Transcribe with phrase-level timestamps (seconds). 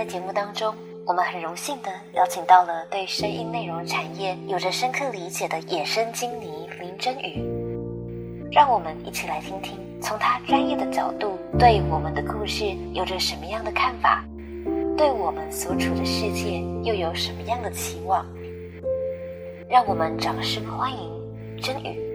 [0.00, 0.74] 在节目当中，
[1.04, 6.46] 我们很荣幸的邀请到了对声音内容产业有着深刻理解的野生经理
[6.80, 7.44] 林真宇，
[8.50, 14.24] 让我们一起来听听，从他专业的角度，对我们的故事有着什么样的看法，
[14.96, 18.24] 对我们所处的世界又有什么样的期望？
[19.68, 22.09] 让我们掌声欢迎真宇。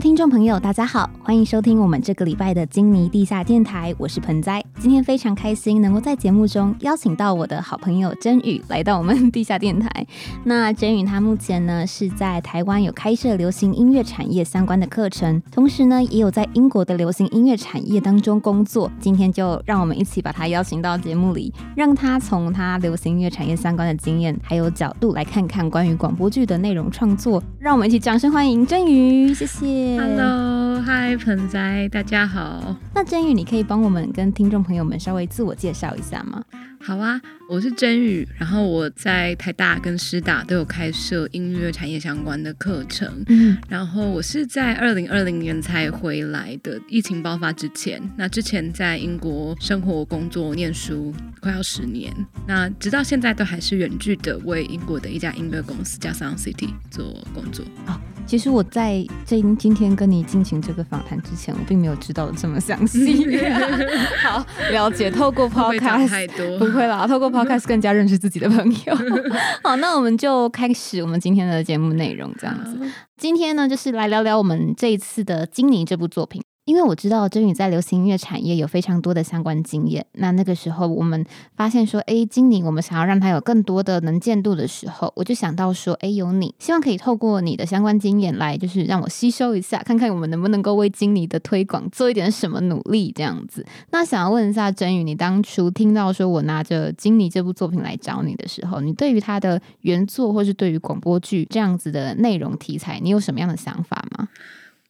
[0.00, 4.64] 听众朋友，大家好，欢迎收听我们这个礼拜的金尼地下电台，我是盆栽。
[4.78, 10.06] 今天非常开心能够在节目中邀请到我的好朋友真宇来到我们地下电台。
[10.42, 18.90] 那真宇他目前呢是在台湾有开设流行音乐产业相关的课程，同时呢也有在英国的流行音乐产业当中工作。
[18.98, 27.42] 今天就让我们一起把他邀请到节目里，让他从他流行音乐产业相关的经验还有角度来看看关于广播剧的内容创作。
[27.58, 29.89] 让我们一起掌声欢迎真宇，谢谢。
[29.98, 32.76] Hello，嗨，盆栽，大家好。
[32.94, 36.42] 那真宇，你可以帮我们跟听众朋友们稍微自我介绍一下吗？
[36.82, 43.22] 好啊，我是真宇，然后我在台大跟师大都有开设音乐产业相关的课程。
[43.28, 48.00] 嗯，然后我是在二零二零年才回来的，疫情爆发之前。
[48.16, 52.10] 那之前在英国生活、工作、念书快要十年，
[52.46, 57.62] 那直到现在都还是远距的为英国的一家音乐公司叫 Sound City 做工作。
[57.86, 63.38] 哦，其实我在这今天跟你进行这个访谈之前，我并没有知道的这么详细。
[64.22, 65.10] 好，了解。
[65.10, 66.69] 透过 Podcast 太多。
[66.70, 68.94] 不会啦， 透过 Podcast 更加认识自己的朋友。
[69.62, 72.78] 好，那我们就开始我们今天的节目内容，这样子。
[73.16, 76.42] 今天呢，就是来聊聊我们这一次的《金妮》这部作品。
[76.70, 81.26] 因为我知道真宇在流行音乐产业有非常多的相关经验，那那个时候我们
[81.56, 93.66] 发现说，哎，经理，我们想要让他有更多的能见度的时候，我就想到说，哎，有你，希望可以透过你的相关经验来，就是让我吸收一下，看看我们能不能够为经理的推广做一点什么努力，这样子。
[93.90, 104.28] 那想要问一下真宇，你当初听到说我拿着《经理》这部作品来找你的时候，你对于他的原作，或是对于广播剧这样子的内容题材，你有什么样的想法吗？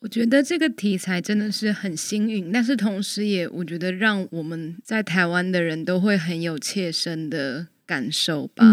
[0.00, 8.64] 我觉得这个题材真的是很幸运，但是同时也我觉得让我们在台湾的人都会很有切身的感受吧。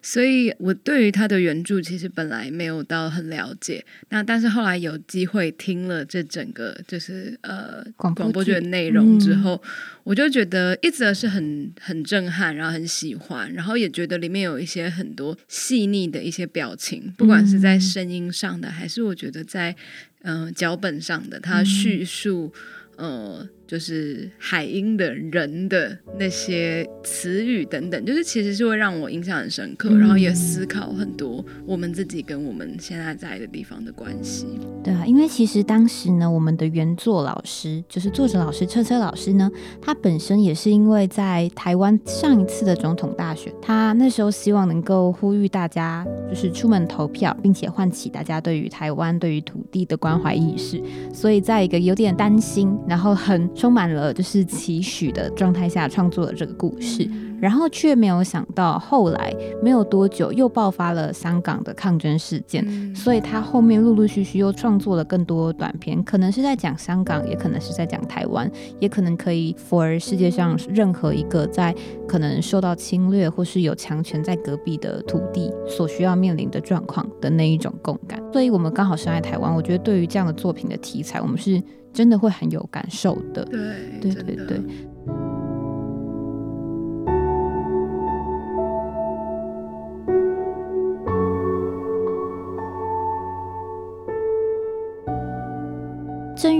[0.00, 9.62] 所以我对于他的原著其实本来没有到很了解，那但是后来有机会听了这整个就是呃广播剧的内容之后，
[10.04, 19.76] 我就觉得一直是很很震撼，然后很喜欢，然后也觉得里面有一些很多细腻的一些表情，不管是在声音上的，还是我觉得在。
[20.24, 22.52] 嗯，脚本上的他叙述，
[22.96, 23.44] 呃。
[23.72, 34.44] 就是海鹰的人的那些词语等等，就是其实是会让我印象很深刻，然后也思考很多我们自己跟我们现在在的地方的关系。
[34.84, 39.50] 对啊，因为其实当时呢，我们的原作老师就是作者老师车车老师呢，
[39.80, 50.78] 他本身也是因为在台湾上一次的总统大选，他那时候希望能够呼吁大家就是出门投票，并且唤起大家对于台湾对于土地的关怀意识，
[51.10, 53.48] 所以在一个有点担心，然后很。
[53.62, 57.08] 充满了就是期许的状态下创作的这个故事。
[57.42, 68.48] 然后却没有想到，后来没有多久又爆发了香港的抗争事件，所以他后面陆陆续续又创作了更多短片，可能是在讲香港，也可能是在讲台湾，
[68.78, 71.74] 也可能可以 for 世界上任何一个在
[72.06, 78.22] 可能受到侵略或是有强权在隔壁的土地所需要面临的状况的那一种共感。
[78.32, 81.60] 所以我们刚好生在台湾，我觉得对于这样的作品的题材，我们是
[81.92, 83.44] 真的会很有感受的。
[83.46, 83.58] 对，
[84.00, 84.60] 对对对。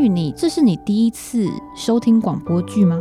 [0.08, 1.46] 你这是你第一次
[1.76, 2.99] 收听广播剧吗？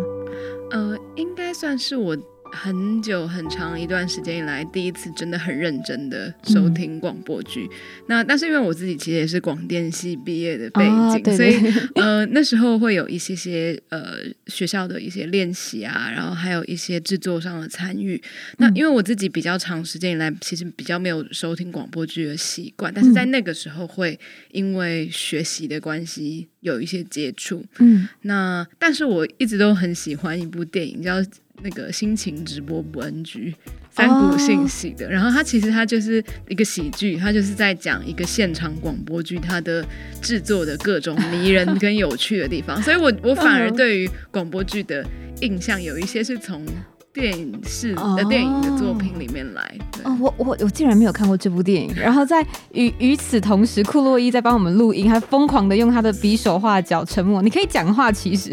[0.71, 2.17] 呃，应该算是我。
[2.51, 7.67] 很久很长一段时间以来，第一次真的很认真的收听广播剧。
[8.07, 10.85] 那但是因为我自己其实也是广电系毕业的背
[11.23, 11.55] 景，所以
[11.95, 14.17] 呃那时候会有一些些呃
[14.47, 18.21] 学校的一些练习啊，然后还有一些制作上的参与。
[18.57, 24.19] 那因为我自己比较长时间以来，其实比较没有收听广播剧的习惯，但是在那个时候会
[24.51, 27.65] 因为学习的关系有一些接触。
[27.79, 31.15] 嗯，那但是我一直都很喜欢一部电影叫。
[31.63, 33.53] 那个心情直播不 NG
[33.89, 39.85] 三股信息的，然后它其实它就是一个喜剧，它就是在讲一个现场广播剧它的
[40.21, 45.05] 制作的各种迷人跟有趣的地方， 所以我我反而对于广播剧的
[45.41, 46.65] 印象有一些是从。
[47.13, 49.77] 电影式的电影的作品里面来。
[50.05, 51.93] 哦，我我我竟然没有看过这部电影。
[51.93, 52.41] 然后在
[52.71, 57.41] 与与此同时，库洛伊在帮我们录音，还疯狂的用他的匕首画脚，沉默。
[57.41, 58.51] 你可以讲话，其实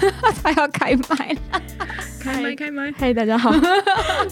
[0.42, 1.62] 他要开麦了，
[2.22, 2.92] 开麦开麦。
[2.98, 3.52] 嗨，大家好。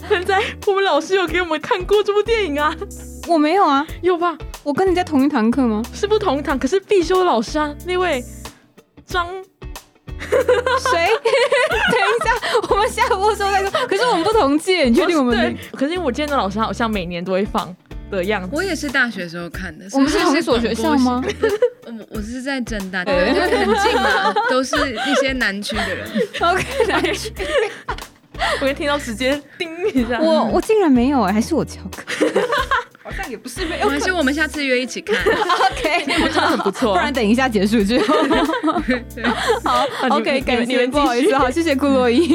[0.08, 2.74] 现 在我们老师有给我们看过这部电影啊？
[3.28, 4.36] 我没有啊，有吧？
[4.62, 5.82] 我跟你在同一堂课吗？
[5.92, 8.22] 是不同一堂，可是必修老师啊，那位
[9.06, 9.26] 张。
[10.22, 11.08] 谁？
[11.90, 12.30] 等一下，
[12.70, 13.86] 我们下播时候再说。
[13.88, 15.36] 可是我们不同届，你确定我们？
[15.36, 15.56] 对。
[15.72, 17.74] 可是因为我见的老师好像每年都会放
[18.16, 18.50] 的样子。
[18.52, 19.84] 我也是大学时候看的。
[19.92, 21.22] 我们是同一所学校吗？
[21.84, 26.06] 我 我是在正大，对，很近嘛，都是一些南区的人。
[26.40, 27.32] OK，南区。
[28.60, 30.18] 我一听到直接叮一下。
[30.20, 32.26] 我我竟然没有哎，还是我翘课。
[33.04, 35.16] 好像也不是，没关系，我们下次约一起看。
[35.16, 36.92] OK，很不错。
[36.94, 38.14] 不然等一下结束之后。
[39.64, 42.34] 好，OK，感谢，不好意思，好，谢谢顾洛伊。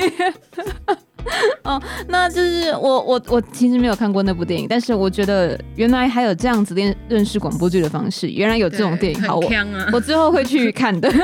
[1.63, 9.51] 哦，那就是我我我其实没有看过那部电影，但是我觉得原来还有这样子认认识广播剧的方式，原来有这种电影，好，我
[9.93, 11.11] 我之后会去看的。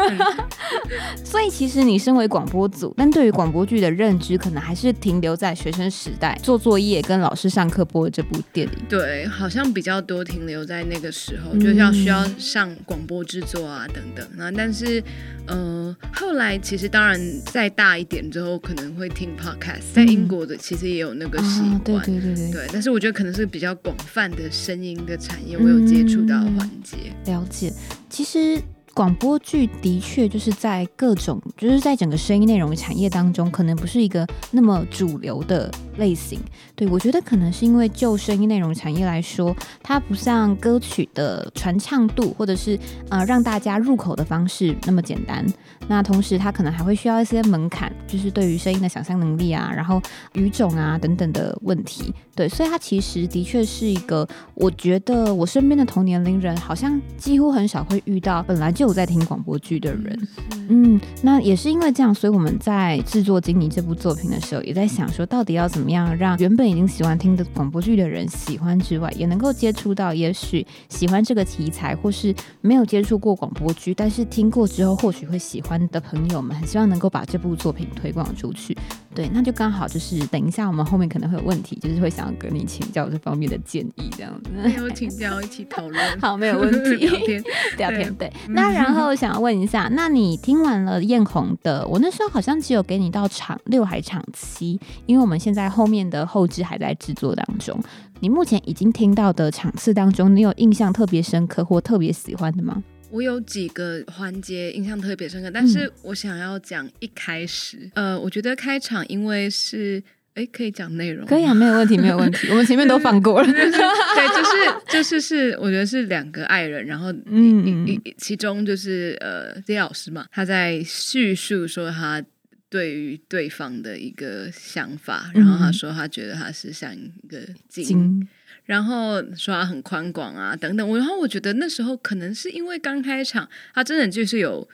[1.24, 8.74] 所以其实你身为广播组，但对于广播剧的认知，可能还是停留在学生时代做作业跟老师上课播的这部电影。
[8.90, 14.52] 对，好像比较多停留在那个时候，就要需要上广播制作啊等等啊。
[14.56, 15.04] 但是
[15.48, 19.93] 呃，后来其实当然再大一点之后，可能会听 podcast。
[19.94, 22.68] 在英国的其实也有那个习惯，对对对对，对。
[22.74, 26.98] 但是我觉得可能是比较广泛的声音的产业，我有接触到环节。
[27.26, 27.72] 了解，
[28.10, 28.62] 其实。
[28.96, 35.68] 广播剧的确就是在各种，就是在整个声音内容产业当中，可能不是一个那么主流的
[35.98, 36.40] 类型。
[36.76, 42.78] 对我觉得可能是因为就声音内容产业来说，它不像歌曲的传唱度，或者是
[43.10, 45.46] 呃让大家入口的方式那么简单。
[45.88, 50.02] 那同时，它可能还会需要一些门槛，就是对于声音的想象能力啊，然后
[50.34, 52.14] 语种啊等等的问题。
[52.34, 60.28] 对，所以它其实的确是一个，我觉得我身边的同年龄人好像几乎很少会遇到本来就有在听广播剧的人。
[60.70, 78.78] 嗯，那也是因为这样，所以我们在制作《经理》这部作品的时候，也在想说，到底要怎么怎么样让原本已经喜欢听的广播剧的人喜欢之外，也能够接触到也许喜欢这个题材，或是没有接触过广播剧，但是听过之后或许会喜欢的朋友们，很希望能够把这部作品推广出去。
[79.14, 82.24] 对，那就刚好就是等一下我们后面可能会有问题，就是会想。
[82.24, 86.96] 要跟你请教这方面的建议，这样子没有请教一起讨论， 好，没有问题。
[87.06, 87.44] 聊天，
[87.78, 88.32] 聊天，对。
[88.48, 97.78] 那然后想要问一下，那你听完了艳红的，我那时候好像只有给你到场六还场七，因为我们现在后面的后置还在制作当中。
[98.22, 102.82] 你目前已经听到的场次当中，你有印象特别深刻或特别喜欢的吗？
[103.14, 110.04] 我有几个环节印象特别深刻，但是我想要讲一开始，呃，我觉得开场因为是。
[110.36, 111.28] 哎，可以讲内容？
[111.28, 112.48] 可以啊，没有问题，没有问题。
[112.50, 113.46] 我们前面都放过了。
[113.54, 122.20] 对，就是就是是，我觉得是两个爱人，然后嗯嗯，其中就是呃，Z 老师嘛，他在叙述说他
[122.68, 127.38] 对于对方的一个想法，然后他说他觉得他是像一个
[127.70, 128.28] 金，
[128.66, 130.88] 然后说他很宽广啊等等。
[130.88, 134.68] 我然后我觉得那时候可能是因为刚开场，他真的就是有。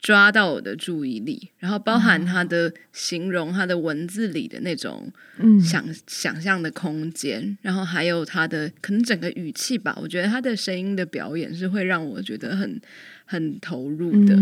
[0.00, 5.10] 抓到我的注意力，然后包含他的形容，他的文字里的那种
[5.66, 9.96] 想想象的空间，然后还有他的可能整个语气吧。
[9.98, 12.78] 我觉得他的声音的表演是会让我觉得很
[13.24, 14.36] 很投入的。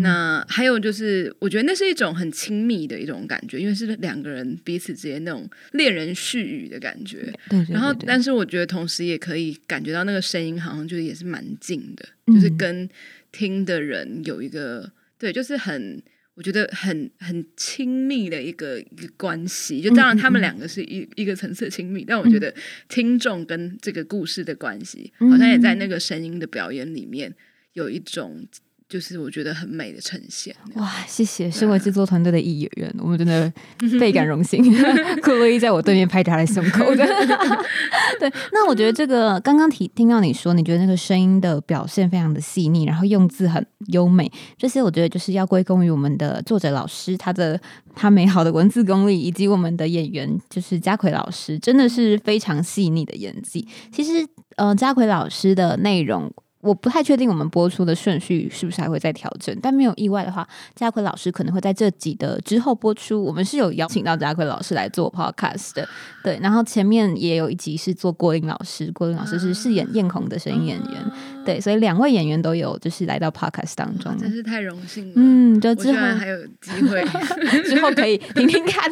[0.00, 7.32] 那还有就是，我觉得那是一种很亲密的一种感觉，因为是两个人彼此之间那种恋人絮语的感觉。
[7.48, 12.88] 对，然后但是我觉得同时也可以感觉到那个声音好像就是也是蛮近的，就是跟
[13.30, 14.92] 听的人有一个。
[15.18, 16.02] 对，就是很，
[16.34, 19.80] 我觉得很很亲密的一个一个关系。
[19.80, 22.52] 就当然，他们两个是一一个层次亲密，但我觉得
[22.88, 27.32] 听众跟这个故事的关系，好像也在那个声音的表演里面
[27.72, 28.46] 有一种。
[28.88, 30.86] 就是我觉得很美的呈现哇！
[31.08, 33.50] 谢谢，身为制作团队的一员，我们真的
[33.98, 34.62] 倍感荣幸。
[35.24, 36.84] 库洛伊在我对面拍他的胸口。
[38.20, 47.58] 对，那我觉得这个刚刚提听到你说，你觉得那个声音的表现非常的细腻，然后用字很优美，这些我觉得就是要归功于我们的作者老师，他的
[47.94, 53.66] 他美好的文字功力，以及我们的演员就是嘉奎老师，真的是非常细腻的演技。
[53.90, 54.26] 其实，
[54.56, 56.30] 呃，嘉奎老师的内容。
[56.62, 63.20] 我不太确定我们播出的顺序是不是还会再调整，但没有意外的话，家奎老师可能会在这集的之后播出。
[63.20, 65.88] 我们是有邀请到家奎老师来做 podcast 的，
[66.22, 66.38] 对。
[66.40, 71.12] 然后前面也有一集是做郭林老师，郭林老师是饰演艳红的声音演员，
[71.44, 71.60] 对。
[71.60, 75.12] 所以两位演员都有就是来到 podcast 当中，真是太荣幸了。
[75.16, 77.04] 嗯，就之后还有机会，
[77.66, 78.88] 之后可以听听看，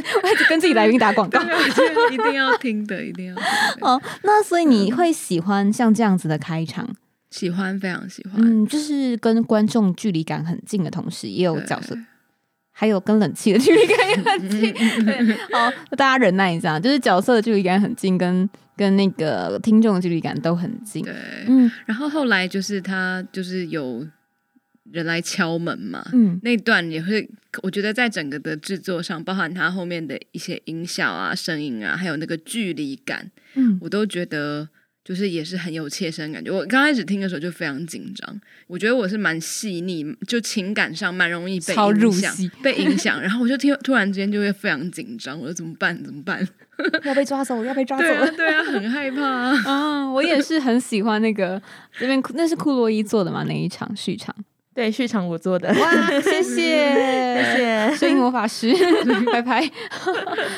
[0.48, 1.40] 跟自己来宾打广告，
[2.10, 3.36] 一定要听的，一定要。
[3.80, 6.88] 哦，那所以你会喜欢像这样子的开场？
[7.30, 8.34] 喜欢，非常喜欢。
[8.42, 11.96] 嗯，就是跟观众距离感很近的同时，也有角色，
[12.72, 14.72] 还有跟冷气的距离感也很近。
[15.04, 21.04] 对，好，大家忍耐一下，就是角色的距离感很近，跟跟那个听众的距离感都很近。
[21.04, 21.14] 对，
[21.46, 21.70] 嗯。
[21.86, 24.04] 然后后来就是他就是有
[24.90, 27.30] 人来敲门嘛，嗯，那段也会，
[27.62, 34.68] 我觉得在整个的制作上，包含他后面的一些音效啊、声音啊，还有那个距离感，嗯，我都觉得。
[35.10, 36.52] 就是也是很有切身感觉。
[36.52, 43.20] 我刚开始听的时候就非常紧张，我觉得我是蛮细腻，就情感上蛮容易被影响，被影响。
[43.20, 46.00] 然后我就听，突然之间就会非常紧张，我说怎么办？
[46.04, 46.46] 怎么办？
[47.02, 47.64] 要被抓走？
[47.64, 48.30] 要被抓走了？
[48.38, 49.20] 对啊，很害怕
[49.68, 50.08] 啊！
[50.12, 51.60] 我也是很喜欢那个
[51.98, 53.42] 那边，那是库洛伊做的嘛？
[53.48, 54.32] 那一场序场。
[54.72, 58.72] 对，续场我做的，哇，谢谢， 谢谢， 声音魔法师，
[59.32, 59.60] 拜拜。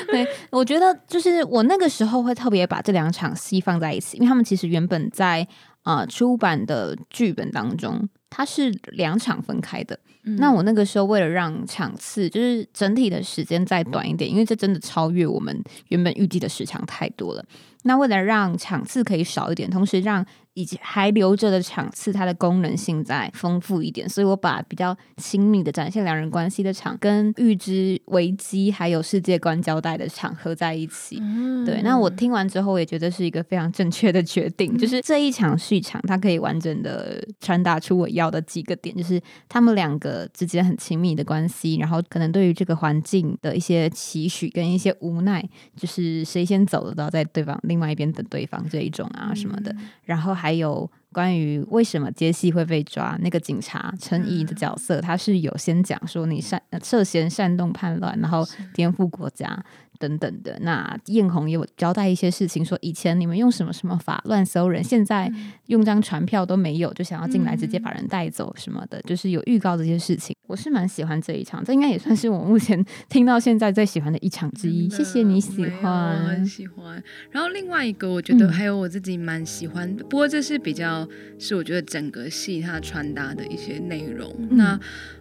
[0.08, 5.46] 对，我觉得就是我那个时候会特别把这两场戏放在一起，因为他们其实原本在
[5.84, 9.98] 呃出版的剧本当中，它是两场分开的。
[10.22, 17.44] 那我那个时候为了让场次就是整体的时间再短一点，因为这真的超越我们原本预计的时长太多了。
[17.84, 20.24] 那为了让场次可以少一点，同时让
[20.54, 31.20] 以及还留着的场次，它的功能性再丰富一点，所以我把比较亲密的展现两人关系的场，跟预知危机还有世界观交代的场合在一起。
[31.66, 45.42] 对，那我听完之后也觉得是一个非常正确的决定，就是这一场续场，它可以完整的传达出我要的几个点，就是他们两个之间很亲密的关系，然后可能对于这个环境的一些期许跟一些无奈，
[45.76, 50.32] 就是谁先走的都要在对方另外一边等对方这一种啊什么的，然后。
[50.42, 59.64] 还有关于为什么杰西会被抓，那个警察陈怡的角色，他是有先讲说你擅涉嫌煽动叛乱，然后颠覆国家。
[60.02, 65.32] 等等的，那艳红也有交代一些事情，说以前你们用什么什么法乱搜人，现在
[65.66, 70.34] 用张传票都没有，就想要进来直接把人带走什么的，就是有预告这些事情。
[70.48, 74.90] 我是蛮喜欢这一场，这应该也算是我目前 听到现在最喜欢的一场之一。
[74.90, 77.00] 谢谢你喜欢，我很喜欢。
[77.30, 84.34] 然后另外一个，我觉得还有我自己蛮喜欢的，不过这是比较是我觉得整个戏它传达的一些内容。
[84.50, 84.78] 那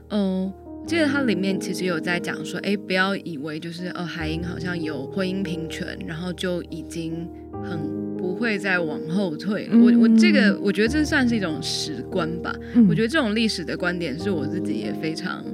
[0.10, 0.52] 嗯。
[0.86, 7.30] 记得它里面其实有在讲说，哎，不要以为就是呃海英好像有婚姻平权，然后就已经
[7.64, 7.80] 很
[8.18, 9.70] 不会再往后退。
[9.72, 12.54] 我我这个我觉得这算是一种史观吧。
[12.90, 15.46] 我觉得这种历史的观点是我自己也非常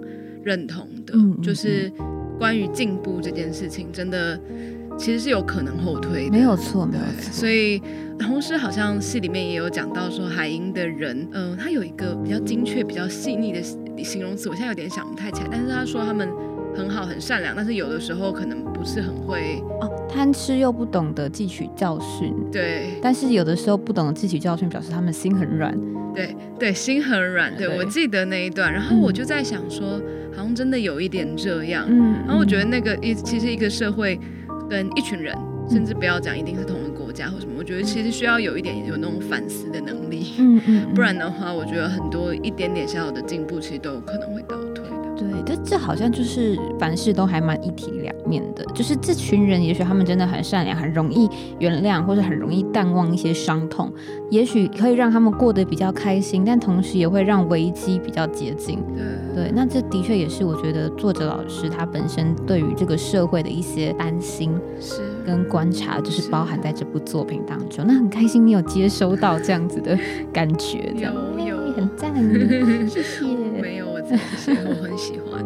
[0.44, 1.92] 认同的，就是
[2.40, 4.40] 关于进步这件事情，真的
[4.98, 7.32] 其实是有可能后退的，没有错，没有错。
[7.32, 7.80] 所以
[8.18, 13.60] 同时好像戏里面也有讲到说，海英的人，嗯，他有一个比较精确、比较细腻的。
[14.04, 16.30] 形容词我现在有点想不太起来，但是他说他们
[16.76, 22.34] 很好很善良，但是有的时候可能不是很会哦，贪吃又不懂得汲取教训。
[22.52, 25.78] 对，但是有的时候不懂得汲取教训，表示他们心很软。
[26.14, 27.56] 对对，心很软。
[27.56, 30.02] 对我记得那一段，然后我就在想说，
[30.36, 31.86] 好像真的有一点这样。
[31.88, 34.20] 嗯，然后我觉得那个一其实一个社会
[34.70, 35.36] 跟一群人，
[35.70, 40.34] 甚至不要讲一定是同一个国家或什么，我觉得其实需要有一点有那种反思的能力。
[40.40, 44.98] 嗯嗯，不然的话，我觉得很多一点点小小的进步，其实都有可能会倒退的。
[45.18, 48.64] 对，但这好像就是凡事都还蛮一体两面的。
[48.76, 53.92] 就是这群人，也许他们真的很善良，很容易原谅，或者很容易淡忘一些伤痛，
[54.30, 58.80] 也许可以让他们过得比较开心，但同时也会让危机比较接近。
[58.96, 67.86] 对，对，那这的确也是我觉得作者老师他本身对于这个社会的一些担心是跟观察，就是包含在这部作品当中。
[67.86, 70.00] 那很开心你有接收到这样子的
[70.32, 72.14] 感觉，有有很赞，
[72.88, 73.26] 谢谢。
[73.62, 73.88] 没有。
[73.90, 75.44] 我很喜欢。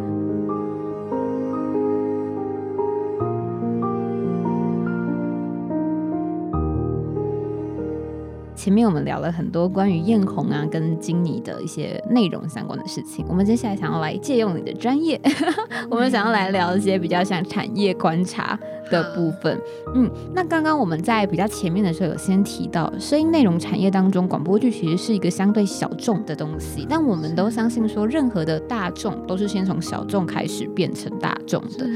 [8.55, 15.19] 前面我们聊了很多关于艳红啊跟金妮的一些内容相关的事情，我们接下来想要来借用你的专业，
[15.89, 18.59] 我们想要来聊一些比较像产业观察
[18.91, 19.60] 的部分。
[19.95, 31.88] 嗯，那刚刚我们在比较前面的时候有先提到，声音内容产业当中，广播剧其实是一个相对小众的东西，但我们都相信说，任何的大众都是先从小众开始变成大众的。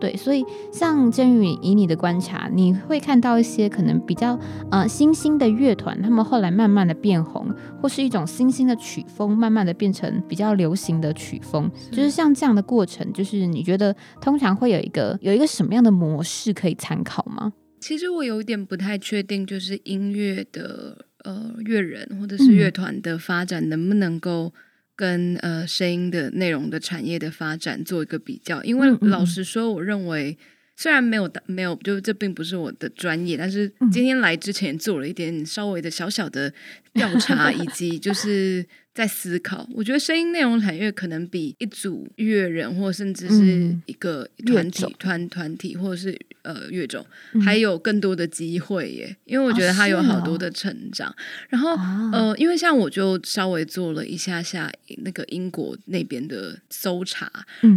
[0.00, 4.38] 对，所以像真宇以你的观察，你会看到一些可能比较
[4.70, 7.48] 呃新兴的乐团，他们后来慢慢的变红，
[7.80, 17.52] 或是一种新兴的曲风，慢慢的变成比较流行的曲风，就是像这样的过程，就是你觉得通常会有一个有一个什么样的模式可以参考吗？
[17.80, 24.52] 其实我有点不太确定，就是音乐的呃乐人或者是乐团的发展能不能够。
[24.96, 30.36] 跟呃声音的内容的产业的发展做一个比较，因为老实说，我认为
[30.76, 36.52] 虽然没有没有，就这并不是我的专业，但是今天来之前做了一点稍微的小小的
[36.92, 38.66] 调查，以及就是。
[38.94, 47.04] 在思考，我觉得声音内容产业可能比一组乐人，或甚至是一个团体、团团体，或者是呃乐种，
[47.44, 49.16] 还有更多的机会耶。
[49.24, 51.12] 因为我觉得它有好多的成长。
[51.48, 51.72] 然后
[52.12, 57.28] 呃，因为像我就稍微做了一下下那个英国那边的搜查，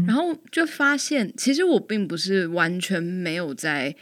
[0.06, 3.96] 然后就发现，其实我并不是完全没有在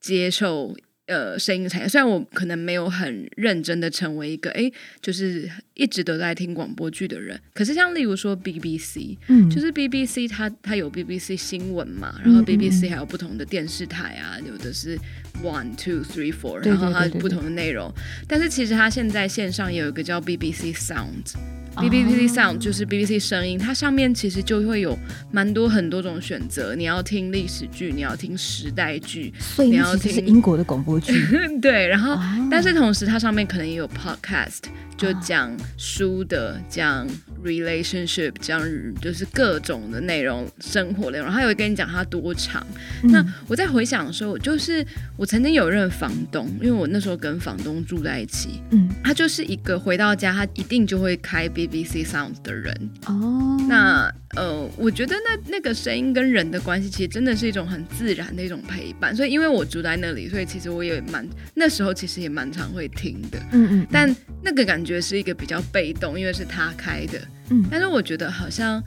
[0.00, 0.74] 接受。
[1.06, 1.88] 呃，声音产业。
[1.88, 14.96] 虽然我可能没有很认真的成为一个哎，就是一直都在听广播剧的人，可是像例如说 BBC，嗯，就是 BBC 它它有 BBC 新闻嘛，然后 BBC 还有不同的电视台啊，有的是
[15.42, 17.92] One Two Three Four，然后它不同的内容，
[18.28, 21.34] 但是其实它现在线上也有一个叫 BBC Sound。
[21.76, 24.98] BBC Sound 就是 BBC 声音，它上面其实就会有
[25.30, 26.74] 蛮多很多种选择。
[26.74, 31.12] 你要听历史剧，你要听时代剧，所以你要听英国的广播剧。
[31.62, 32.18] 对，然后
[32.50, 34.58] 但是同时它上面可能也有 Podcast，
[34.96, 37.08] 就讲书的，讲
[37.42, 38.60] relationship，讲
[39.00, 41.30] 就是各种的内容，生活内容。
[41.30, 42.64] 他有跟你讲它多长。
[43.02, 44.84] 那我在回想的时候，就是
[45.16, 51.48] 我曾经有任房东，因为我那时候跟房东住在一起，嗯，他就是一个回到家，他一定就会开。
[51.68, 52.74] BBC Sound 的人
[53.06, 59.14] 哦，那呃，我觉得那那个声音跟人的关系，其实真的是一种很自然的一种陪伴。
[59.14, 63.38] 所以，因为我住在那里，所以其实我也蛮那时候其实也蛮常会听的。
[63.52, 67.20] 嗯嗯，但那个感觉是一个比较被动，因为是他开的。
[67.50, 68.82] 嗯，但是我觉得好像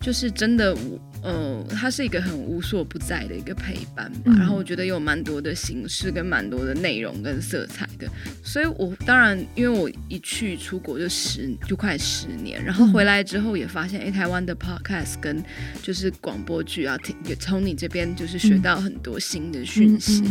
[0.00, 1.00] 就是真的我。
[1.22, 4.32] 呃，它是一个很无所不在的一个陪伴吧。
[4.38, 8.08] 然后我觉得有蛮多的形式跟蛮多的内容跟色彩的。
[8.42, 15.42] 所以我当然，因为我一去出国就十就快十年，然后回来之后也发现，哎，台湾的 podcast 跟
[15.82, 20.22] 就是广播剧啊，也从你这边就是学到很多新的讯息。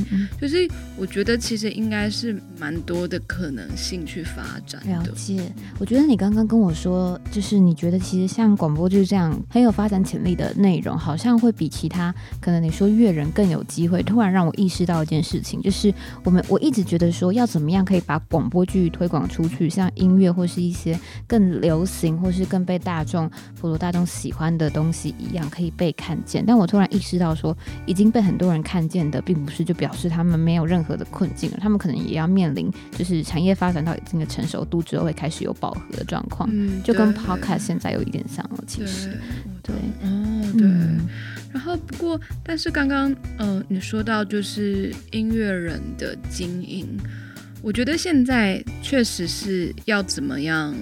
[0.41, 4.81] 就是我觉得其实应该是蛮多的可能性去发展。
[4.87, 5.51] 了解。
[5.77, 10.78] 我觉得你刚刚跟我说，就是你觉得其实像广播剧这样很有发展潜力的内。
[10.97, 14.01] 好像会比其他可能你说乐人更有机会。
[14.03, 26.43] 突然让我意识到一件事情，就是我们我一直觉得说要怎么样可以把广播剧推广出去，像音乐或是一些更流行或是更被大众普罗大众喜欢的东西一样可以被看见。
[26.45, 36.49] 但我突然意识到说，已经被很多人看见的，并不是就表示他们没有任何的困境了，他们可能也要面临就是产业发展到一定的成熟度之后会开始有饱和的状况，
[36.83, 38.63] 就跟 Podcast 现在有一点像了。
[38.65, 39.17] 其实，
[39.61, 40.18] 对，哦，
[40.57, 40.67] 对。
[40.67, 40.99] 嗯，
[41.51, 46.87] 然后不过，但是刚刚，呃，你说到就是音乐人的经营，
[47.61, 50.75] 我觉得现在确实是要怎么样，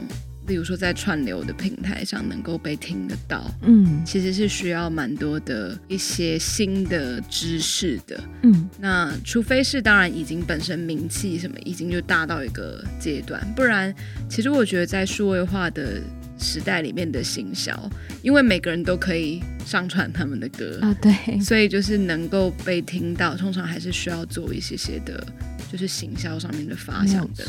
[0.45, 13.95] 例如说在串流的平台上能够被听得到，嗯，其实是需要蛮多的一些新的知识的，嗯，那除非是当然已经本身名气什么已经就大到一个阶段，不然，
[14.29, 16.01] 其实我觉得在数位化的。
[16.37, 17.89] 时代里面的行销，
[18.21, 25.25] 因为每个人都可以上传他们的歌啊，对，所以就是能够被听到，通常还是需要做一些些的。
[25.71, 27.43] 就是行销上面的发想的，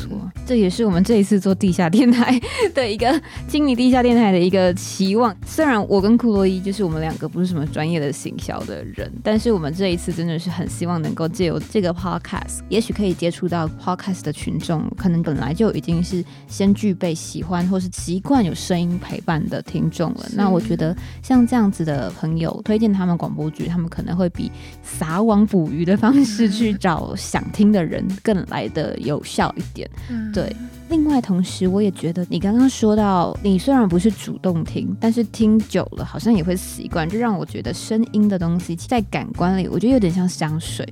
[0.45, 2.39] 这也是我们这一次做地下电台
[2.75, 5.35] 的一个经理地下电台的一个期望。
[5.45, 20.25] 虽然我跟库洛伊就是我们两个不是什么专业的行销的人，但是我们这一次真的是很希望能够借由这个 podcast，也许可以接触到 podcast 的群众，可能本来就已经是先具备喜欢或是习惯有声音陪伴的听众了。
[20.33, 24.51] 那我觉得像这样子的朋友推荐他们广播剧，他们可能会比
[24.83, 28.05] 撒网捕鱼的方式去找想听的人。
[28.23, 29.89] 更来的有效一点，
[30.33, 30.55] 对。
[30.89, 40.87] 另外，同时我也觉得你刚刚说到，你虽然不是主动听，但是听久了好像也会习惯，就让我觉得声音的东西在感官里，我觉得有点像香水。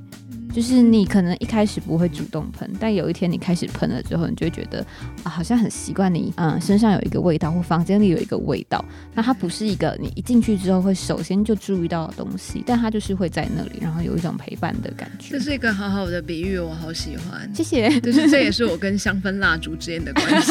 [0.58, 4.84] 就是你可能一开始不会主动喷，但有一天你开始喷了之后，你就会觉得
[5.22, 8.84] 啊，好像很习惯你嗯身上有一个味道，或房间里有一个味道。
[9.14, 15.38] 那它不是一个你一进去之后会首先就注意到的东西，但它就是会在那里，然后有一种陪伴的感觉这。
[15.38, 17.48] 是一个好好的比喻，我好喜欢。
[17.54, 20.50] 谢谢，就是这也是我跟香氛蜡烛之间的关系。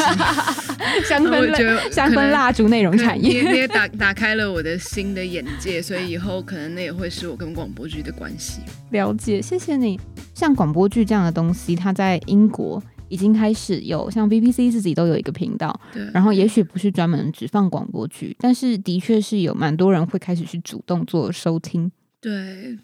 [1.06, 3.42] 香氛蜡香氛蜡烛内容产业。
[3.42, 8.62] 也打 打开了我的新的眼界，所以以后可能那也会是我跟广播剧的关系。
[8.88, 9.97] 了解，谢谢你。
[10.34, 21.90] 像广播剧这样的东西，它在英国已经开始有，像 BBC 自己都有一个频道，对，然后也许不是专门只放广播剧，但是的确是有蛮多人会开始去主动做收听。
[22.20, 22.76] 对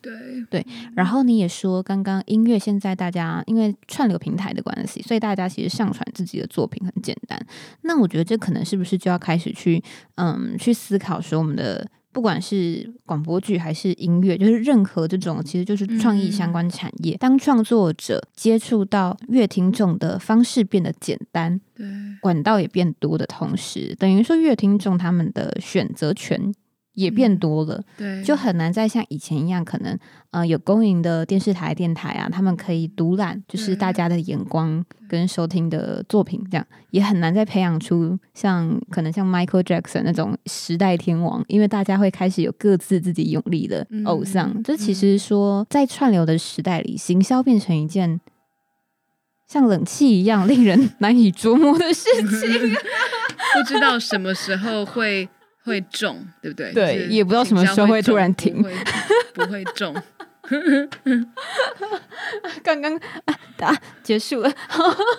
[0.48, 7.38] 对然后你也说，刚刚音乐现在大家因为串流平台的关系，所以大家其实上传自己的作品很简单。
[7.82, 9.82] 那我觉得这可能是不是就要开始去
[10.14, 21.84] 嗯去思考说，我们的不管是广播剧还是音乐，就是任何这种其实就是创意相关产业，当创作者接触到乐听众的方式变得简单，对。
[22.20, 26.54] 管道也变多的同时，等于说乐听众他们的选择权
[26.94, 27.82] 也变嗯多了。
[27.96, 29.98] 对，就很难再像以前一样，可能
[30.30, 44.50] 呃有公营的电视台、电台啊，他们可以独揽就是大家的眼光跟收听的作品，这样也很难再培养出像可能像 Michael Jackson 那种时代天王，因为大家会开始有各自自己用力的偶像。
[44.54, 48.20] 嗯这其实说在串流的时代里，行销变成一件。
[49.46, 52.08] 像冷气一样令人 难以琢磨的事
[52.40, 52.70] 情，
[53.54, 55.28] 不知道什么时候会
[55.64, 56.72] 会中，对不对？
[56.72, 58.74] 对就是也不知道什么时候会突然停不会
[59.34, 59.94] 不会中。
[62.62, 64.52] 刚刚啊啊结束了，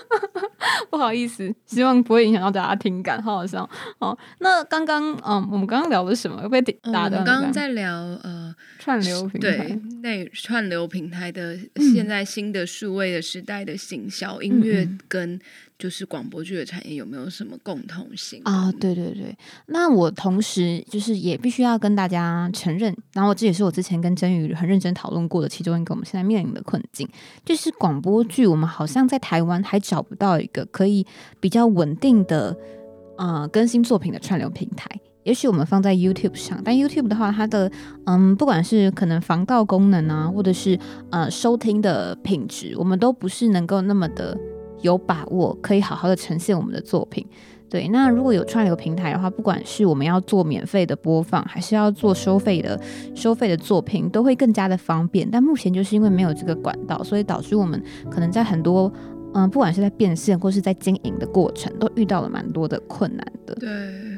[0.92, 4.16] 不好意思，希望不会影响到大家听感，好好笑哦。
[4.38, 6.42] 那刚刚嗯，我们刚刚聊的什么？
[6.44, 7.18] 又被嗯我打断了。
[7.18, 7.92] 们刚刚在聊
[8.24, 15.40] 呃，串流平对台，那串流平台的嗯现在新的数位的时代的行销，音乐嗯跟
[15.78, 27.08] 就是广播剧的产业有没有什么共同性啊，对对对，那我同时就是也必须要跟大家承认，然后这也是我之前跟真宇很认真讨论过的其中一个我们现在面临的困境，
[27.44, 31.06] 就是广播剧我们好像在台湾还找不到一个可以
[31.40, 32.56] 比较稳定的
[33.18, 34.90] 呃更新作品的串流平台。
[35.24, 37.72] 也许我们放在 YouTube 上，但 YouTube 的话，它的
[38.06, 44.38] 嗯，不管是可能防盗功能啊，或者是呃收听的品质，我们都不是能够那么的
[44.86, 47.26] 有把握，可以好好的呈现我们的作品。
[47.68, 52.80] 对，那如果有串流平台的话，不管是我们要做免费的播放，还是要做收费的
[53.16, 55.28] 收费的作品，都会更加的方便。
[55.30, 58.90] 但目前就是因为没有这个管道，所以导致我们可能在很多
[59.34, 63.56] 嗯，不管是在变现或是在经营的过程，都遇到了蛮多的困难的。
[63.56, 63.70] 对，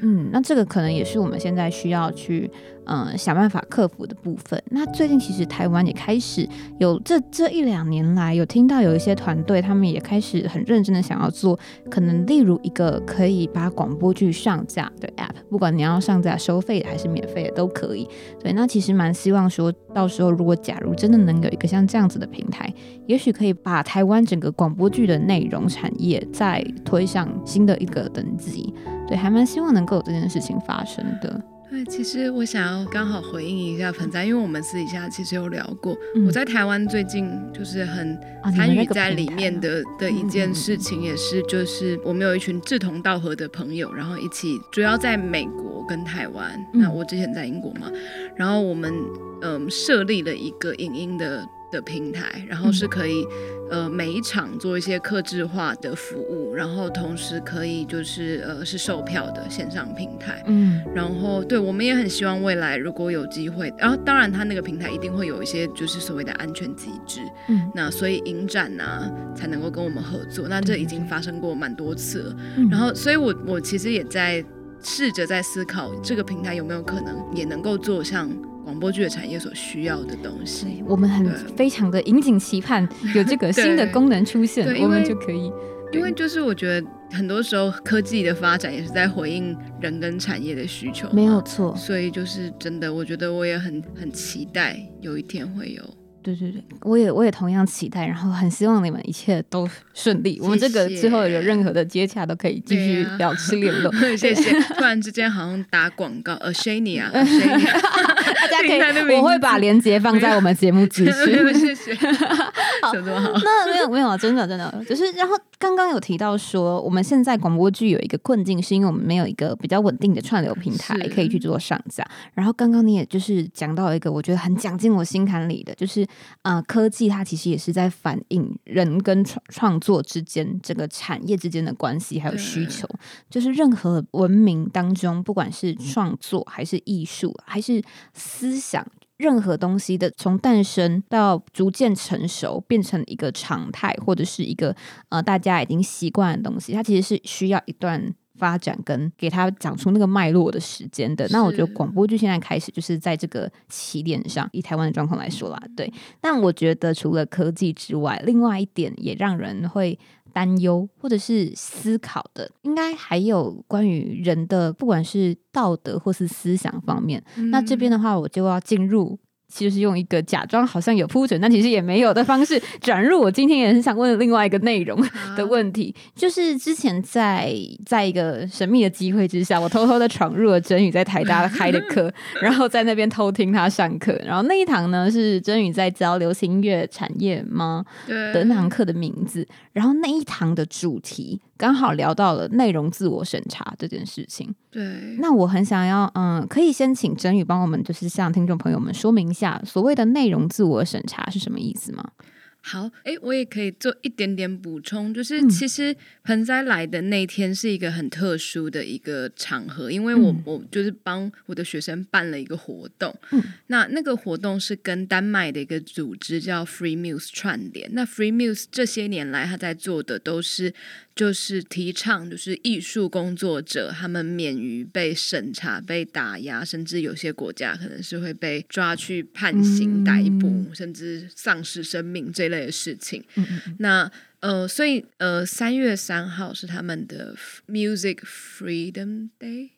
[0.04, 2.52] 嗯，那这个可能也是我们现在需要去
[2.88, 4.62] 嗯、呃想办法克服的部分。
[4.72, 6.48] 那最近其实台湾也开始
[6.80, 11.58] 有这这一两年来有听到有一些团队，他们也开始很认真的想要做，
[11.90, 18.08] 可能例如一个可以把广播剧上架的 App，不管你要上架收费的还是免费的都可以。
[18.42, 22.74] 对，那其实蛮希望说到时候如果假如真的能有一个像这样子的平台，
[23.06, 28.74] 也许可以把台湾整个广播剧的内容产业再推向新的一个等级。
[29.08, 31.42] 对，还蛮希望能够有这件事情发生的。
[31.70, 36.26] 对，其实我想要刚好回应一下盆栽，因为我们私底下其实有聊过，嗯。
[36.26, 38.18] 我在台湾最近就是很
[38.56, 46.82] 参与在里面的的一件事情，也是就是我们有一群志同道合的朋友，然后一起主要在美国跟台湾，嗯。
[46.82, 47.92] 那我之前在英国嘛，
[48.36, 48.94] 然后我们
[49.42, 53.26] 嗯设立了一个影音的的平台，然后嗯是可以。
[53.70, 72.36] 呃，每一场做一些客制化的服务，然后同时可以就是呃是售票的线上平台，嗯然后对我们也很希望未来如果有机会，然后当然它那个平台一定会有一些就是所谓的安全机制，嗯那所以影展啊才能够跟我们合作，那这已经发生过蛮多次了。
[72.56, 74.42] 嗯然后，所以我我其实也在
[74.82, 78.30] 试着在思考这个平台有没有可能也能够做像
[78.68, 80.84] 广播剧的产业所需要的东西。
[80.86, 81.26] 我们很
[81.56, 85.50] 非常的引颈期盼 有这个新的功能出现对，我们就可以。
[85.94, 95.82] 因为就是我觉得很多时候科技的发展也是在回应人跟产业的需求，没有错，所以就是真的，我觉得我也很很期待有一天会有。
[96.28, 100.38] 对对对，我也我也同样期待，然后很希望你们一切都顺利。
[100.44, 103.90] 我们这个之后有任何的接洽都可以继续对啊保持联络。
[104.18, 104.60] 谢谢。
[104.76, 111.54] 突然之间好像打广告 a s h a n i a a s h a n i a 大家可以，我会把链接放在我们节目资讯。
[111.58, 111.96] 谢谢。
[112.82, 112.94] 好？
[112.94, 122.08] 那没有没有啊，真的真的，就是然后刚刚有提到说，我们现在广播剧有一个困境，是因为我们没有一个比较稳定的串流平台可以去做上架。
[122.34, 126.06] 然后刚刚你也就是讲到一个我觉得很讲进我心坎里的，就是
[126.42, 132.88] 呃，科技它其实也是在反映人跟创创作之间这个产业之间的关系还有需求。
[133.30, 137.82] 就是任何文明当中，不管是创作还是艺术还是
[138.14, 138.86] 思想。
[139.18, 144.76] 任何东西的从诞生到逐渐成熟，变成一个常态，或者是一个
[145.10, 151.28] 呃大家已经习惯的东西，它其实是需要一段发展跟给它讲出那个脉络的时间的。
[151.32, 155.92] 那我觉得广播剧现在开始就是在这个起点上，以台湾的状况来说啦，对。
[156.22, 159.98] 但我觉得除了科技之外，另外一点也让人会。
[160.38, 167.24] 担忧或者是思考的，应该还有关于人的，不管是道德或是思想方面。
[167.50, 169.18] 那这边的话，我就要进入，
[169.54, 175.02] 就是用一个假装好像有铺陈，但其实也没有的方式转入我今天也很想问的另外一个内容
[175.36, 177.54] 的问题，就是之前在
[177.86, 188.34] 在一个神秘的机会之下，我偷偷的闯入了真宇在台大开的课， 然后在那边偷听他上课，然后那一堂呢是真宇在教流行音乐产业吗对。
[188.34, 194.54] 的那堂课的名字，然后那一堂的主题刚好聊到了内容自我审查这件事情。
[194.70, 194.84] 对，
[195.20, 202.12] 那我很想要，嗯，可以先请真宇帮我们，就是向听众朋友们说明一下，所谓的内容自我审查是什么意思吗？
[202.60, 205.50] 好，哎，我也可以做一点点补充，就是嗯。
[205.50, 210.44] 其实盆栽来的那天是一个很特殊的一个场合，因为我、嗯。
[210.44, 213.42] 我就是帮我的学生办了一个活动，嗯。
[213.68, 220.74] 那那个活动是跟丹麦的一个组织叫 Free Muse 串联，那 Free Muse 这些年来他在做的都是
[221.18, 233.24] 就是提倡就是艺术工作者他们免于被审查、被打压，甚至有些国家可能是会被抓去判刑、嗯逮捕，甚至丧失生命这类的事情。
[233.36, 237.36] 嗯嗯嗯那呃，所以呃，三月三号是他们的
[237.68, 239.72] Music Freedom Day，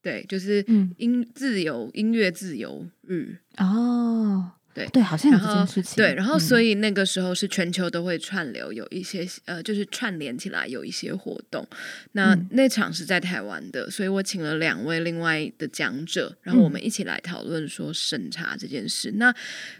[0.00, 3.36] 对，就是嗯音自由音乐自由日。
[3.58, 5.96] 哦，对对，好像有这件事情。
[5.96, 11.66] 对，然后所以以那个时候是全球都会串流，有一些呃，就是串联起来有一些活动。
[12.12, 19.12] 那、嗯那场是在台湾的，所以我请了两位另外的讲者，然后我们一起来讨论说审查这件事。
[19.16, 19.34] 那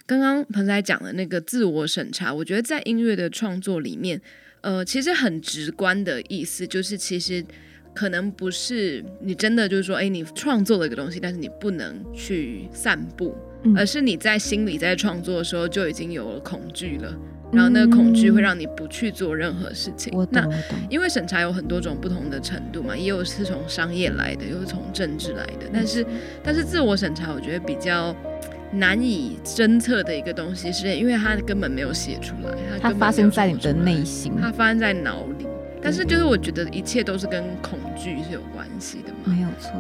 [0.07, 4.19] 刚刚彭仔讲的那个自我审查，我觉得在音乐的创作里面，
[4.63, 7.45] 呃，其实很直观的意思就是，其实
[7.97, 17.13] 可能不是你真的就是说，哎，你创作了一个东西，但是你不能去散步，嗯而是你在心里在创作的时候就已经有了恐惧了，
[17.51, 20.13] 然后那个恐惧会让你不去做任何事情。
[20.31, 20.47] 那。
[20.91, 25.67] 因为审查有很多种不同的程度嘛，也有是从商业来的，又是从政治来的。
[25.73, 26.07] 但是，
[26.45, 28.15] 但是自我审查，我觉得比较
[28.73, 35.47] 难以侦测的一个东西，是因为它根本没有写出来，它发生在你的内心，它发生在脑里。
[35.87, 39.19] 但是，就是我觉得一切都是跟恐惧是有关系的嘛。
[39.27, 39.71] 没有错。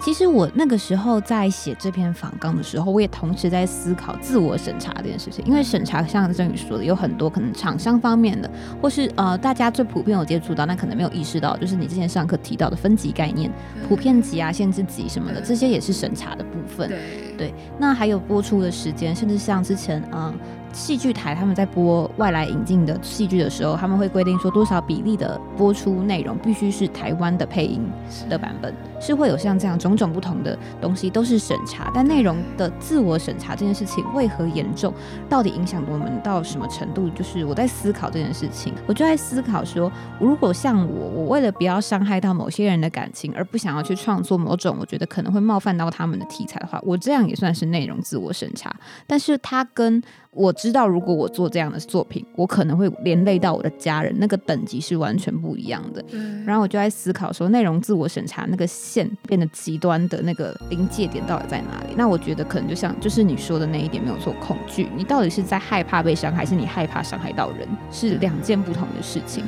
[0.00, 5.44] 其实我那个时候在写这篇访纲的时候，我也同时在思考自我审查这件事情。
[5.46, 13.48] 因为审查像郑宇说的，有很多可能厂商方面的，或是呃大家最普遍有接触到，但可能没有意识到，就是你之前上课提到的分级概念、
[13.88, 16.88] 普遍级啊、限制级什么的，这些也是审查的部分。
[16.88, 16.98] 对
[17.38, 20.34] 对那还有播出的时间，甚至像之前嗯。
[20.72, 27.82] 戏剧台他们在播外来引进的戏剧的时候，他们会规定说多少比例的播出内容必须是台湾的配音
[28.28, 34.92] 的版本，是会有像这样种种不同的东西都是审查，但内容的自我审查这件事情为何严重，
[35.28, 37.08] 到底影响我们到什么程度？
[37.10, 48.74] 就是我在思考这件事情，我就在思考说，如果像我，我为了不要伤害到某些人的感情，而不想要去创作某种我觉得可能会冒犯到他们的题材的话，我这样也算是内容自我审查，
[49.06, 50.02] 但是它跟
[50.34, 56.00] 我知道，如果我做这样的作品，我可能会连累到我的家人，那个等级是完全不一样的。
[56.04, 61.94] 对，然后我就在思考说，内容自我审查那个线变得极端的那个临界点到底在哪里？
[61.96, 69.44] 那我觉得可能就像就是你说的那一点没有错，恐惧，你到底是在害怕被伤害，还是你害怕伤害到人，是两件不同的事情。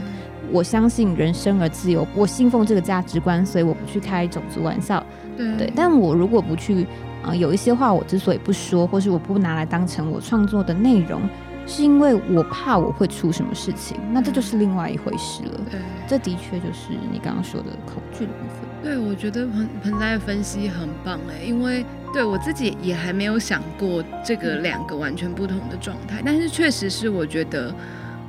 [0.53, 5.03] 我相信人生而自由，我信奉这个价值观，所以我不去开种族玩笑。
[5.35, 6.87] 对对，但我如果不去，
[7.27, 11.21] 呃，有一些话我之所以不说，或是我不拿来当成我创作的内容，
[11.67, 15.61] 是因为我怕我会出什么事情，那这就是另外一回事了。
[15.71, 15.81] 对。
[16.07, 18.69] 这的确就是你刚刚说的恐惧的部分。
[18.83, 21.83] 对，我觉得盆盆栽的分析很棒哎，因为
[22.13, 27.75] 对我自己也还没有想过这个两个完全不同的状态，但是确实是我觉得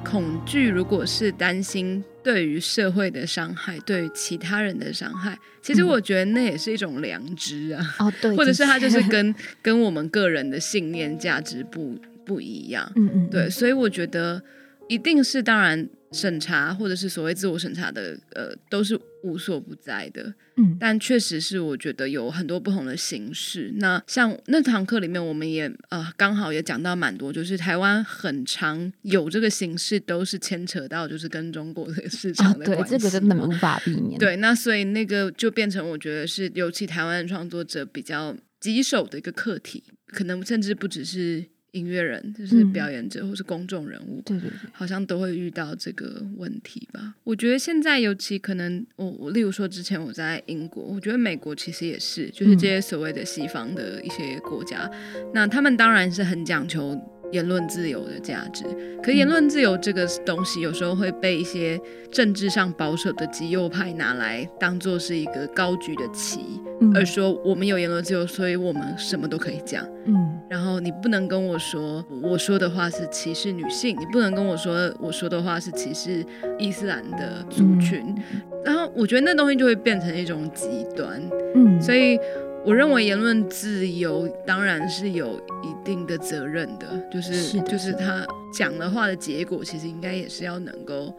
[0.05, 12.89] 恐惧，如果是担心对于社会的伤害，对于其他人的伤害，其实嗯我觉得那也是一种良知啊，哦，对， 或者是他就是跟 跟我们个人的信念价值不不一样。
[12.95, 14.41] 嗯嗯，对，所以我觉得，
[14.87, 20.33] 一定是当然审查或者是所谓自我审查的，呃，都是无所不在的。
[20.57, 23.73] 嗯但确实是我觉得有很多不同的形式。
[23.77, 32.97] 那像那堂课里面，我们也呃刚好也讲到蛮多，就是台湾很长有这个形式，都是牵扯到就是跟中国的市啊场，的对，关系。
[32.97, 44.21] 这个真的无法避免。，对，那所以那个就变成我觉得是尤其台湾的创作者比较棘手的一个课题，可能甚至不只是音乐人，就是嗯表演者或是公众人物。
[44.25, 47.13] 对对对，好像都会遇到这个问题吧。
[47.23, 54.89] 我觉得现在尤其可能，我我例如说之前我在英国，我觉得美国其实也是，就是嗯这些所谓的西方的一些国家，
[55.33, 56.95] 那他们当然是很讲求
[57.31, 58.65] 言论自由的价值。
[59.03, 61.79] 可言论自由这个东西，有时候会被一些
[62.11, 66.39] 政治上保守的极右派拿来当做是一个高举的旗，
[66.81, 69.85] 嗯而说我们有言论自由，所以我们什么都可以讲。
[70.05, 76.23] 嗯然后你不能跟我说我说的话是歧视女性，你不能跟我说我说的话是歧视
[76.59, 78.15] 伊斯兰的族群。
[78.63, 81.21] 然后我觉得那东西就会变成一种极端，
[81.55, 82.17] 嗯，所以
[82.65, 91.13] 我认为言论自由当然是有一定的责任的，就是就是他讲的话的结果，其实应该也是要能够。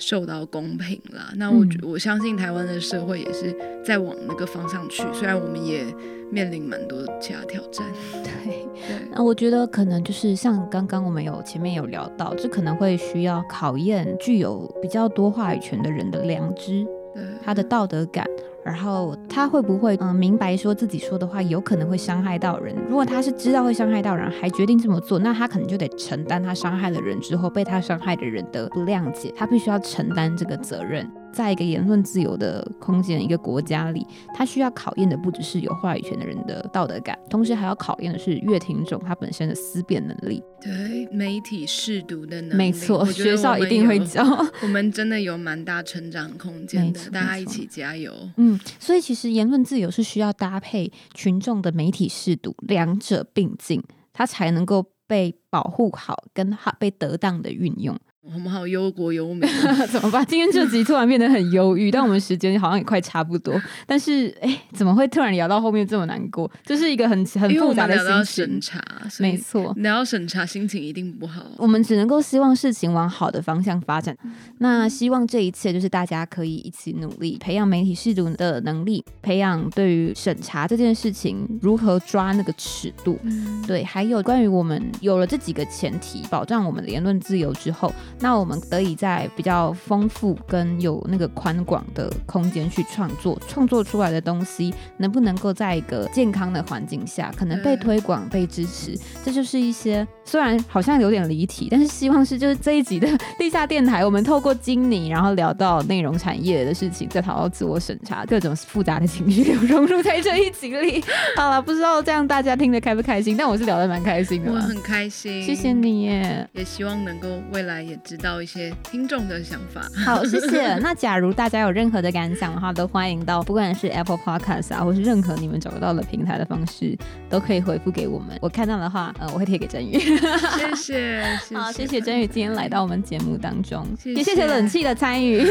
[0.00, 3.52] 受到公平啦，那我觉、嗯我相信台湾的社会也是
[3.84, 5.84] 在往那个方向去，虽然我们也
[6.30, 7.84] 面临蛮多其他挑战。
[8.22, 8.64] 对。
[8.74, 18.24] 对，那我觉得可能就是像刚刚我们有前面有聊到，这可能会需要考验具有比较多话语权的人的良知，对，他的道德感，
[18.68, 22.76] 然后他会不会嗯、明白说自己说的话有可能会伤害到人？
[22.86, 31.10] 如果他是知道会伤害到人，还决定这么做，那他可能就得承担他伤害了人之后被他伤害的人的不谅解，他必须要承担这个责任。
[31.32, 40.42] 在一个言论自由的空间、一个国家里，它需要考验的不只是有话语权的人的道德感，同时还要考验的是乐听众他本身的思辨能力。
[40.60, 44.24] 对媒体试读的能力，没错，学校一定会教。
[44.62, 48.12] 我们真的有蛮大成长空间的，大家一起加油。
[48.36, 57.96] 嗯，所以其实言论自由是需要搭配群众的媒体试读，两者并进，它才能够被保护好，跟它被得当的运用。
[58.34, 59.48] 我们好忧国忧民，
[59.90, 60.24] 怎么办？
[60.26, 63.58] 今天这集突然变得很忧郁，但我们时间好像也快差不多。
[63.86, 66.50] 但是，哎，怎么会突然聊到后面这么难过？
[66.62, 68.24] 这是一个很很复杂的心情。
[68.24, 68.80] 审查，
[69.20, 71.42] 没错，聊到审查，心情一定不好。
[71.56, 74.14] 我们只能够希望事情往好的方向发展。
[74.58, 83.18] 那希望这一切就是大家可以一起努力，培养媒体视读的能力，培养对于审查这件事情如何抓那个尺度。
[83.22, 111.02] 嗯，对，还有关于我们有了这几个前提，保障我们的言论自由之后，那我们得以在比较丰富跟有那个宽广的空间去创作，创作出来的东西能不能够在一个健康的环境下，可能被推广、被支持，这就是一些虽然好像有点离题，但是希望是就是这一集的地下电台，我们透过经理，然后聊到内容产业的事情，再讨到自我审查，各种复杂的情绪融入在这一集里。
[111.36, 114.52] 好了，不知道这样大家听得开不开心，但我是聊得蛮开心的。
[114.52, 116.48] 我很开心，谢谢，你耶。
[116.52, 119.82] 也希望能够未来也知道一些听众的想法。
[120.02, 120.76] 好，谢谢。
[120.80, 126.96] 那假如大家有任何的感想的话，都欢迎到不管是 Apple Podcast 啊，或是任何你们找得到的平台的方式，
[127.28, 128.34] 都可以回复给我们。
[128.40, 129.98] 我看到的话，呃，我会贴给真宇。
[129.98, 135.46] 谢谢， 谢好，谢谢真宇今天来到我们节目当中，谢也谢谢谢冷气的参与。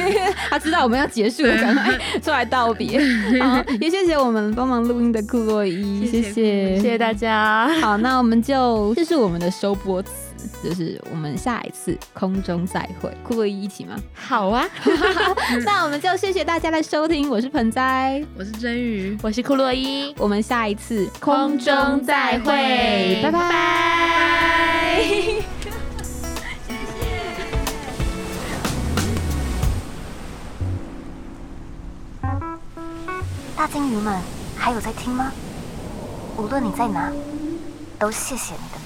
[0.49, 2.99] 他知道我们要结束了，赶快出来道别。
[3.39, 7.67] 好，也谢谢我们帮忙录音的库洛伊，谢谢谢谢，谢谢大家。
[7.81, 10.26] 好，那我们就这是我们的收播词，
[10.63, 13.95] 就是我们下一次空中再会，酷洛伊一起吗？
[14.13, 14.67] 好啊，
[15.65, 23.41] 那我们就谢谢大家的收听，我是盆栽，我是真鱼，我是库洛伊，我们下一次空中再会拜拜。
[33.55, 34.15] 大金鱼们
[34.55, 35.31] 还有在听吗？
[36.37, 37.11] 无论你在哪，
[37.97, 38.76] 都谢谢你的